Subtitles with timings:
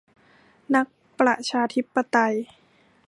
[0.75, 0.87] นัก
[1.19, 2.35] ประชาธิปไตย